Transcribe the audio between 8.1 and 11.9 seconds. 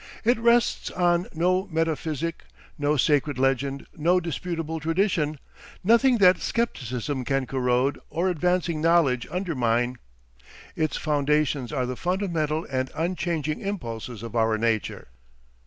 advancing knowledge undermine. Its foundations are